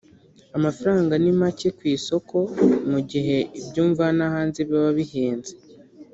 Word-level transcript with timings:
amafaranga 0.57 1.13
ni 1.23 1.33
make 1.39 1.67
ku 1.77 1.83
isoko 1.95 2.37
mu 2.91 2.99
gihe 3.11 3.37
ibyo 3.59 3.81
mvana 3.91 4.23
hanze 4.33 4.59
biba 4.67 4.91
bihenze 4.97 5.53